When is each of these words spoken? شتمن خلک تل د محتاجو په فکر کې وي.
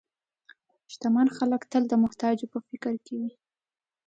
شتمن 0.91 1.27
خلک 1.37 1.61
تل 1.71 1.83
د 1.89 1.93
محتاجو 2.03 2.45
په 2.53 2.59
فکر 2.67 2.93
کې 3.05 3.13
وي. 3.19 3.31